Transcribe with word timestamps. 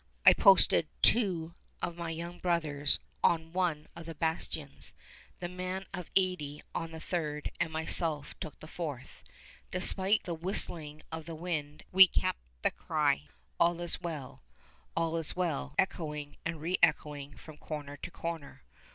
I 0.25 0.33
posted 0.33 0.87
two 1.03 1.53
of 1.83 1.95
my 1.95 2.09
young 2.09 2.39
brothers 2.39 2.97
on 3.23 3.53
one 3.53 3.87
of 3.95 4.07
the 4.07 4.15
bastions, 4.15 4.95
the 5.37 5.45
old 5.47 5.55
man 5.55 5.85
of 5.93 6.09
eighty 6.15 6.63
on 6.73 6.89
the 6.89 6.99
third, 6.99 7.51
and 7.59 7.71
myself 7.71 8.33
took 8.39 8.59
the 8.59 8.67
fourth. 8.67 9.21
Despite 9.69 10.23
the 10.23 10.33
whistling 10.33 11.03
of 11.11 11.27
the 11.27 11.35
wind 11.35 11.83
we 11.91 12.07
kept 12.07 12.39
the 12.63 12.71
cry 12.71 13.27
"All's 13.59 14.01
well," 14.01 14.41
"All's 14.97 15.35
well" 15.35 15.75
echoing 15.77 16.37
and 16.47 16.57
reëchoing 16.57 17.37
from 17.37 17.57
corner 17.57 17.95
to 17.97 18.09
corner. 18.09 18.63